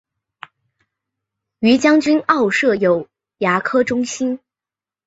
[1.59, 3.07] 于将军澳设有
[3.37, 4.39] 牙科中心。